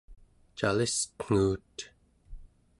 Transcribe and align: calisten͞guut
calisten͞guut 0.57 1.77